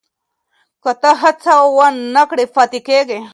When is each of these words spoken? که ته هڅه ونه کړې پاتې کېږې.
که 0.83 0.91
ته 1.01 1.11
هڅه 1.21 1.53
ونه 1.75 2.23
کړې 2.29 2.45
پاتې 2.55 2.79
کېږې. 2.87 3.19